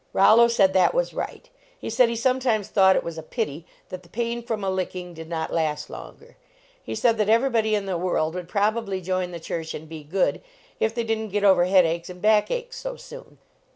Rollo 0.13 0.47
said 0.47 0.73
that 0.73 0.95
was 0.95 1.13
right. 1.13 1.47
He 1.77 1.87
said 1.91 2.09
he 2.09 2.15
sometimes 2.15 2.69
thought 2.69 2.95
it 2.95 3.03
was 3.03 3.19
a 3.19 3.21
pity 3.21 3.67
that 3.89 4.01
the 4.01 4.09
pain 4.09 4.41
from 4.41 4.63
a 4.63 4.69
licking 4.71 5.13
did 5.13 5.29
not 5.29 5.53
last 5.53 5.91
longer. 5.91 6.37
He 6.81 6.95
said 6.95 7.19
that 7.19 7.29
everybody 7.29 7.75
in 7.75 7.85
the 7.85 7.99
world 7.99 8.33
would 8.33 8.49
probably 8.49 8.99
join 8.99 9.29
the 9.29 9.39
church 9.39 9.75
and 9.75 9.87
be 9.89 10.03
good, 10.03 10.41
if 10.79 10.95
they 10.95 11.03
didn 11.03 11.27
t 11.27 11.33
get 11.33 11.43
over 11.43 11.65
headaches 11.65 12.09
and 12.09 12.19
backaches 12.19 12.77
so 12.77 12.95
soon. 12.95 13.37